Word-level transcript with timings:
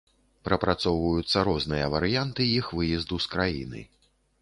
Прапрацоўваюцца 0.47 1.45
розныя 1.49 1.91
варыянты 1.99 2.51
іх 2.59 2.75
выезду 2.81 3.25
з 3.27 3.37
краіны. 3.37 3.89